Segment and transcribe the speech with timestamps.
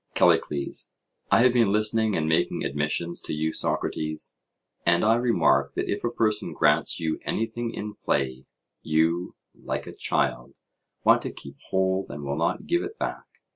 [0.15, 0.91] CALLICLES:
[1.29, 4.35] I have been listening and making admissions to you, Socrates;
[4.83, 8.45] and I remark that if a person grants you anything in play,
[8.81, 10.55] you, like a child,
[11.03, 13.25] want to keep hold and will not give it back.